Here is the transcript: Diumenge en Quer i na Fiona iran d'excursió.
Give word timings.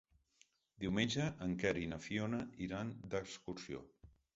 Diumenge 0.83 1.27
en 1.47 1.55
Quer 1.65 1.75
i 1.85 1.87
na 1.95 2.03
Fiona 2.09 2.43
iran 2.69 2.95
d'excursió. 3.15 3.89